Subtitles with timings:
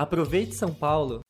[0.00, 1.20] Aproveite São Paulo!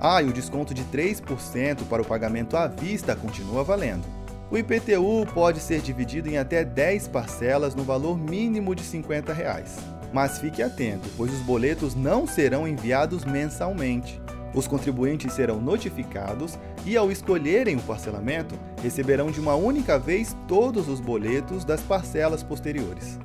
[0.00, 4.15] Ah, e o desconto de 3% para o pagamento à vista continua valendo.
[4.48, 9.76] O IPTU pode ser dividido em até 10 parcelas no valor mínimo de 50 reais.
[10.12, 14.20] Mas fique atento, pois os boletos não serão enviados mensalmente.
[14.54, 20.88] Os contribuintes serão notificados e, ao escolherem o parcelamento, receberão de uma única vez todos
[20.88, 23.18] os boletos das parcelas posteriores.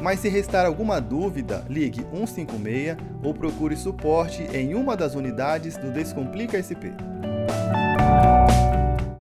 [0.03, 5.91] Mas se restar alguma dúvida, ligue 156 ou procure suporte em uma das unidades do
[5.91, 6.93] Descomplica SP.